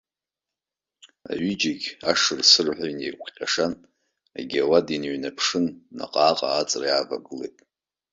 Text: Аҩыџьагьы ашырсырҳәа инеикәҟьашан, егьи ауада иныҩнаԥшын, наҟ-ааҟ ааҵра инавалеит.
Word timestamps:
Аҩыџьагьы 1.29 1.91
ашырсырҳәа 2.11 2.85
инеикәҟьашан, 2.91 3.73
егьи 4.37 4.63
ауада 4.63 4.91
иныҩнаԥшын, 4.95 5.65
наҟ-ааҟ 5.97 6.39
ааҵра 6.43 6.85
инавалеит. 6.89 7.57